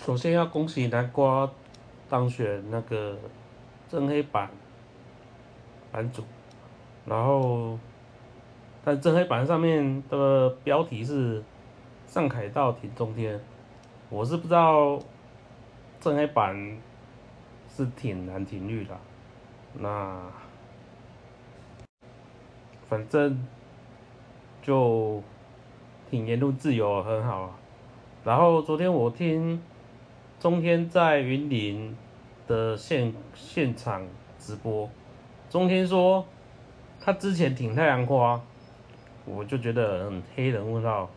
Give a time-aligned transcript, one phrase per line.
[0.00, 1.48] 首先要恭喜南瓜
[2.08, 3.14] 当选那个
[3.86, 4.50] 真黑板
[5.92, 6.24] 版主，
[7.04, 7.78] 然后，
[8.82, 11.44] 但正黑板上面的标题是
[12.06, 13.38] 上海道挺中天，
[14.08, 14.98] 我是不知道
[16.00, 16.78] 正黑板
[17.68, 18.96] 是挺蓝挺绿的，
[19.74, 20.18] 那
[22.88, 23.46] 反正
[24.62, 25.22] 就
[26.10, 27.50] 挺言论自由很好啊。
[28.24, 29.60] 然后昨天我听
[30.40, 31.94] 中天在云林
[32.48, 34.02] 的现现场
[34.38, 34.88] 直播，
[35.50, 36.24] 中天说
[36.98, 38.40] 他之前挺太阳花，
[39.26, 41.10] 我就觉得很黑人问号。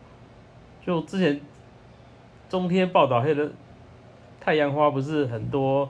[0.84, 1.40] 就之前
[2.50, 3.50] 中天报道黑人
[4.38, 5.88] 太阳花不是很多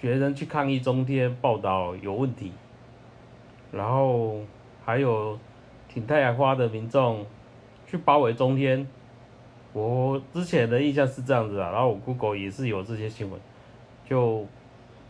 [0.00, 2.50] 学生去抗议中天报道有问题，
[3.70, 4.40] 然后
[4.84, 5.38] 还有
[5.88, 7.24] 挺太阳花的民众
[7.86, 8.84] 去包围中天。
[9.74, 13.40] 我之前的印象是这样子啊，然后我 Google 也是有这些新闻，
[14.08, 14.46] 就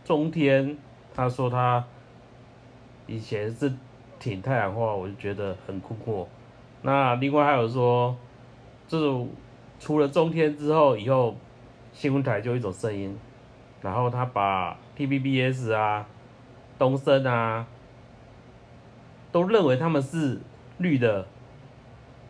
[0.03, 0.75] 中天
[1.13, 1.85] 他说他
[3.05, 3.71] 以前是
[4.17, 6.25] 挺太阳花，我就觉得很困惑。
[6.81, 8.17] 那另外还有说，
[8.87, 9.29] 这种
[9.79, 11.35] 除了中天之后，以后
[11.93, 13.15] 新闻台就一种声音，
[13.83, 16.07] 然后他把 TVBS 啊、
[16.79, 17.67] 东森啊，
[19.31, 20.39] 都认为他们是
[20.79, 21.27] 绿的。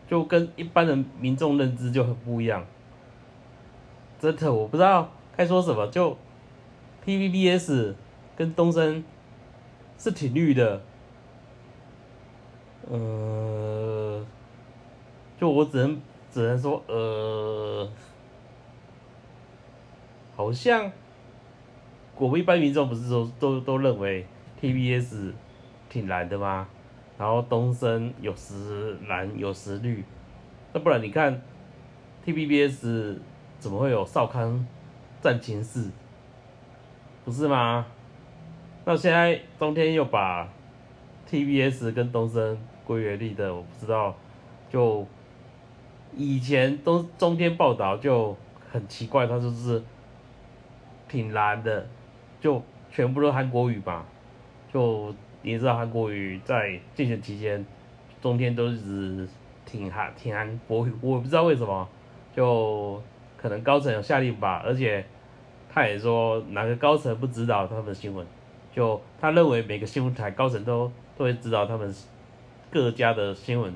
[0.08, 2.64] 就跟一般的民众认知就很不一样，
[4.20, 5.86] 真的我不知道该说什么。
[5.88, 6.16] 就
[7.04, 7.94] TVBS
[8.36, 9.04] 跟东森
[9.98, 10.82] 是挺绿的，
[12.88, 14.24] 呃，
[15.40, 17.88] 就我只能只能说，呃，
[20.36, 20.92] 好像
[22.16, 24.26] 我们一般民众不是说都都认为
[24.60, 25.32] TVBS
[25.88, 26.68] 挺蓝的吗？
[27.18, 30.04] 然后东升有时蓝有时绿，
[30.74, 31.40] 那不然你看
[32.26, 33.16] ，TVBS
[33.58, 34.66] 怎么会有少康
[35.22, 35.88] 战情室？
[37.24, 37.86] 不是吗？
[38.84, 40.46] 那现在中天又把
[41.26, 44.14] T B S 跟东升归原立的，我不知道。
[44.68, 45.06] 就
[46.14, 48.36] 以前都中天报道就
[48.70, 49.82] 很奇怪，他就是
[51.08, 51.86] 挺蓝的，
[52.40, 54.04] 就全部都韩国语吧，
[54.70, 55.14] 就。
[55.46, 57.64] 你知道韩国瑜在竞选期间，
[58.20, 59.28] 中天都一直
[59.64, 61.88] 挺韩挺韩国语，我不知道为什么，
[62.34, 63.00] 就
[63.36, 65.04] 可能高层有下令吧，而且
[65.72, 68.26] 他也说哪个高层不指导他们的新闻，
[68.74, 71.94] 就他认为每个新闻台高层都都会指导他们
[72.68, 73.72] 各家的新闻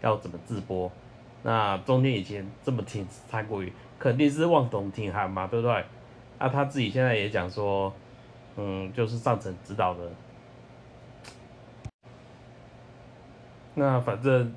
[0.00, 0.90] 要怎么直播，
[1.42, 5.84] 那中天以前这么挺韩国语，肯定是望董挺韩嘛，对不对？
[6.38, 7.92] 那他自己现在也讲说，
[8.56, 10.10] 嗯，就是上层指导的。
[13.74, 14.54] 那反正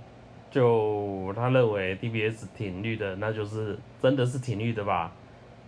[0.52, 5.12] 就他认为 DBS 挺绿的，那就是真的是挺绿的吧。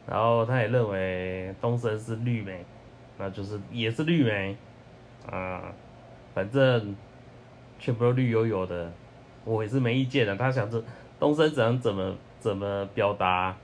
[0.08, 2.66] 然后他也认为东升是绿媒，
[3.18, 4.56] 那就是也是绿媒
[5.30, 5.64] 啊。
[6.34, 6.96] 反正
[7.80, 8.92] 全部都绿油油的，
[9.46, 10.36] 我也是没意见的。
[10.36, 10.84] 他想着
[11.20, 13.56] 东升怎样怎么怎么表达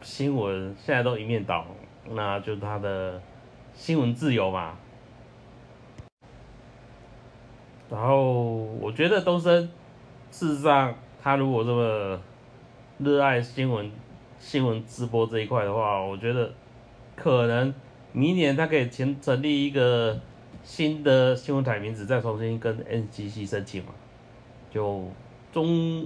[0.00, 1.66] 新闻，现在都一面倒，
[2.10, 3.20] 那就他的
[3.74, 4.76] 新闻自由嘛。
[7.94, 9.70] 然后我觉得东升，
[10.28, 12.20] 事实上他如果这么
[12.98, 13.88] 热爱新闻、
[14.36, 16.52] 新闻直播这一块的话，我觉得
[17.14, 17.72] 可能
[18.10, 20.18] 明年他可以成成立一个
[20.64, 23.94] 新的新闻台名字，再重新跟 NGC 申请嘛。
[24.72, 25.04] 就
[25.52, 26.04] 中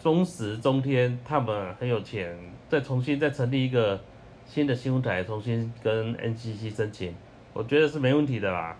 [0.00, 2.36] 中时、中天他们很有钱，
[2.68, 4.00] 再重新再成立一个
[4.44, 7.14] 新的新闻台，重新跟 NGC 申请，
[7.52, 8.76] 我觉得是没问题的啦。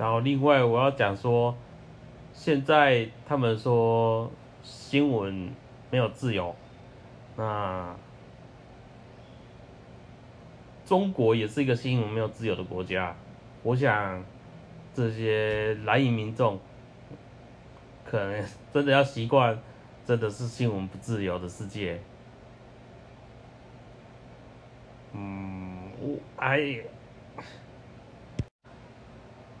[0.00, 1.54] 然后另外我要讲说，
[2.32, 5.50] 现在他们说新闻
[5.90, 6.56] 没有自由，
[7.36, 7.94] 那
[10.86, 13.14] 中国也是一个新闻没有自由的国家。
[13.62, 14.24] 我想
[14.94, 16.58] 这些蓝营民众
[18.02, 19.60] 可能真的要习惯，
[20.06, 22.00] 真的是新闻不自由的世界。
[25.12, 26.80] 嗯，我哎。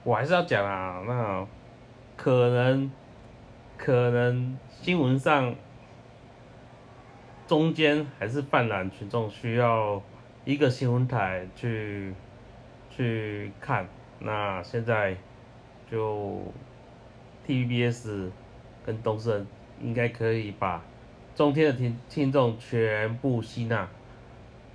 [0.02, 1.46] 我还是要讲啊，那
[2.16, 2.90] 可能
[3.76, 5.54] 可能新闻上
[7.46, 10.00] 中间还是泛滥群众需要
[10.46, 12.14] 一个新闻台去
[12.88, 13.86] 去看，
[14.20, 15.14] 那现在
[15.90, 16.42] 就
[17.46, 18.30] TVBS
[18.86, 19.46] 跟东森
[19.82, 20.82] 应该可以把
[21.34, 23.86] 中天的听听众全部吸纳，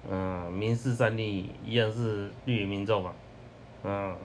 [0.07, 3.13] 嗯，民事三立一样是绿营民众嘛，
[3.83, 4.15] 嗯。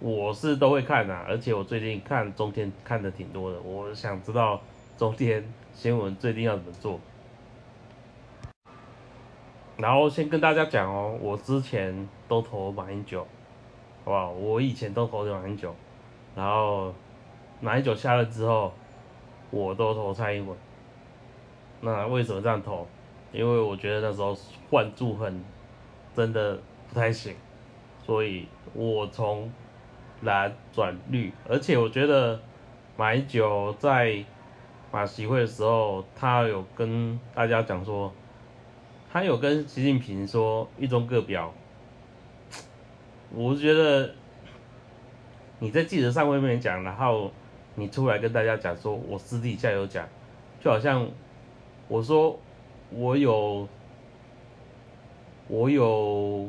[0.00, 3.60] 我是都会看的，而且我最近看中天看的挺多的。
[3.60, 4.58] 我想知道
[4.96, 5.44] 中天
[5.74, 6.98] 新闻最近要怎么做。
[9.76, 13.20] 然后先跟大家讲哦，我之前都投马英九，
[14.04, 14.30] 好不好？
[14.30, 15.74] 我以前都投的马英九，
[16.34, 16.94] 然后
[17.60, 18.72] 马英九下了之后，
[19.50, 20.56] 我都投蔡英文。
[21.82, 22.86] 那为什么这样投？
[23.32, 24.34] 因为我觉得那时候
[24.70, 25.44] 换祝很
[26.14, 26.58] 真的
[26.88, 27.34] 不太行，
[28.04, 29.50] 所以我从
[30.22, 32.40] 蓝转绿，而且我觉得
[32.96, 34.24] 马英九在
[34.92, 38.12] 马习会的时候，他有跟大家讲说。
[39.12, 41.52] 他有跟习近平说一中各表，
[43.34, 44.14] 我觉得
[45.58, 47.32] 你在记者上会面讲，然后
[47.74, 50.08] 你出来跟大家讲说，我私底下有讲，
[50.60, 51.08] 就好像
[51.88, 52.38] 我说
[52.92, 53.66] 我有
[55.48, 56.39] 我有，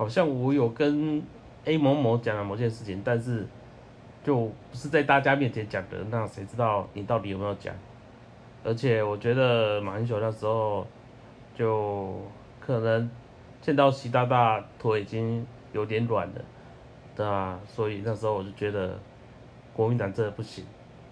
[0.00, 1.22] 好像我有跟
[1.66, 3.46] A 某某讲了某件事情，但是。
[4.22, 7.74] 就不是在大家面前讲的，那谁知道你到底有没有讲？
[8.62, 10.86] 而且我觉得马英九那时候
[11.54, 12.20] 就
[12.60, 13.10] 可能
[13.62, 16.44] 见到习大大腿已经有点软了，
[17.16, 17.58] 对吧？
[17.66, 18.98] 所以那时候我就觉得
[19.72, 20.66] 国民党真的不行。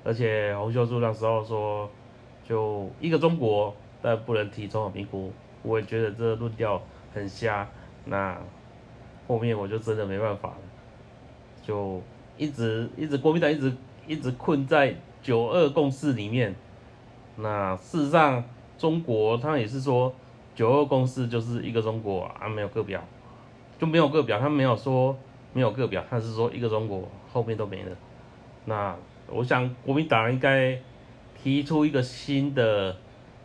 [0.04, 1.88] 而且洪秀柱那时候说
[2.44, 5.30] 就一个中国，但不能提中华民国，
[5.62, 6.78] 我也觉得这论调
[7.14, 7.66] 很瞎。
[8.04, 8.38] 那
[9.28, 10.56] 后面我就真的没办法了，
[11.62, 12.02] 就。
[12.40, 13.76] 一直一直国民党一直
[14.06, 16.54] 一直困在九二共识里面，
[17.34, 18.44] 那事实上
[18.78, 20.14] 中国他也是说
[20.54, 23.02] 九二共识就是一个中国啊，没有个表，
[23.76, 25.18] 就没有个表，他没有说
[25.52, 27.90] 没有个表，他是说一个中国，后面都没了。
[28.66, 28.94] 那
[29.26, 30.78] 我想国民党应该
[31.34, 32.96] 提出一个新的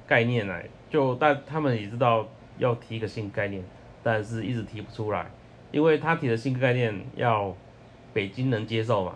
[0.06, 2.28] 概念来，就但他们也知道
[2.60, 3.64] 要提一个新概念，
[4.04, 5.32] 但是一直提不出来，
[5.74, 7.54] 因为他提的新概念要。
[8.14, 9.16] 北京能接受嘛？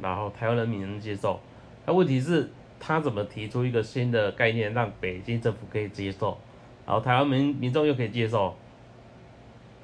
[0.00, 1.40] 然后台湾人民能接受，
[1.84, 2.48] 那问题是，
[2.78, 6.38] 他怎么提出一个新的概念，让北京政府可以接受，
[6.86, 8.54] 然后台湾民民众又可以接受？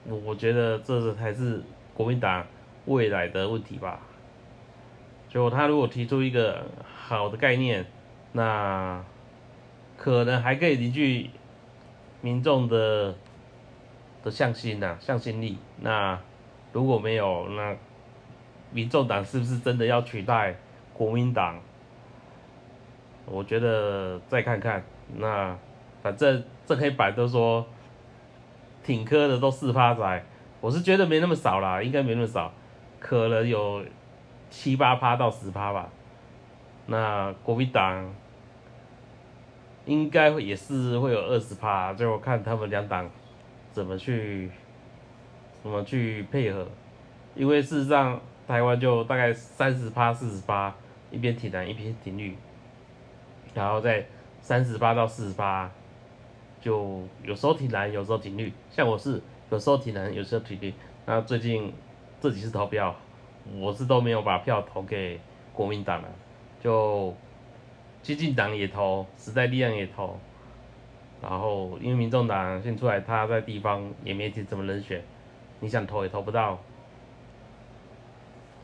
[0.05, 1.61] 我我觉得这是才是
[1.93, 2.47] 国民党
[2.85, 3.99] 未来的问题吧。
[5.29, 7.85] 就他如果提出一个好的概念，
[8.31, 9.05] 那
[9.97, 11.31] 可能还可以凝聚
[12.21, 13.13] 民众的
[14.23, 15.59] 的向心呐，向心力。
[15.81, 16.19] 那
[16.73, 17.77] 如果没有，那。
[18.75, 20.57] 民众党是不是真的要取代
[20.95, 21.61] 国民党？
[23.27, 24.83] 我觉得再看看。
[25.19, 25.55] 那
[26.03, 27.67] 反正这黑板都说
[28.83, 30.25] 挺科的都四趴仔，
[30.63, 32.51] 我是觉得没那么少啦，应该没那么少，
[32.99, 33.85] 可能有
[34.49, 35.91] 七八趴到十趴吧。
[36.87, 38.11] 那国民党
[39.85, 43.11] 应该也是会有二十趴，就看他们两党
[43.73, 44.51] 怎么去
[45.63, 46.69] 怎么去配合，
[47.35, 48.21] 因为事实上。
[48.45, 50.75] 台湾就大概三十八、四十八，
[51.13, 52.37] 一边挺蓝一边挺绿，
[53.55, 54.05] 然后在
[54.41, 55.71] 三十八到四十八，
[56.61, 58.53] 就有时候挺蓝，有时候挺绿。
[58.69, 60.75] 像我是有时候挺蓝，有时候挺绿。
[61.07, 61.73] 那最近
[62.21, 62.95] 这几次投票，
[63.59, 65.21] 我是都没有把票投给
[65.53, 66.09] 国民党了，
[66.61, 67.15] 就
[68.03, 70.19] 激进党也投，时代力量也投，
[71.23, 75.03] 然后因为民众党现出来，他在地方也没提怎么人选，
[75.61, 76.61] 你想投也投不到。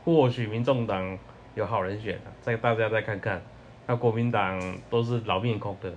[0.03, 1.17] 或许民众党
[1.55, 3.41] 有好人选再大家再看看。
[3.87, 5.91] 那国民党都是老面孔的，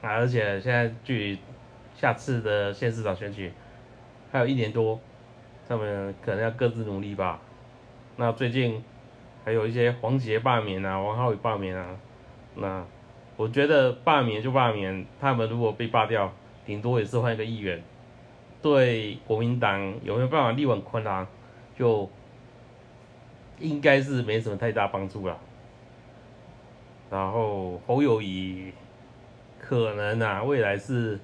[0.00, 1.38] 而且现在距
[1.94, 3.52] 下次的县市长选举
[4.32, 4.98] 还有一年多，
[5.68, 7.40] 他们可能要各自努力吧。
[8.16, 8.82] 那最近
[9.44, 11.96] 还有一些黄杰罢免啊，王浩宇罢免啊，
[12.56, 12.84] 那
[13.38, 16.32] 我觉得罢免就罢免，他们如果被罢掉，
[16.66, 17.80] 顶多也是换一个议员，
[18.60, 21.24] 对国民党有没有办法力挽狂澜？
[21.78, 22.10] 就
[23.60, 25.38] 应该是没什么太大帮助了。
[27.08, 28.72] 然后侯友谊
[29.60, 31.20] 可能啊，未来是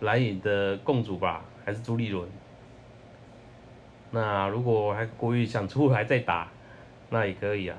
[0.00, 2.26] 蓝营的共主吧，还是朱立伦？
[4.10, 6.48] 那如果还国瑜想出来再打，
[7.10, 7.76] 那也可以啊。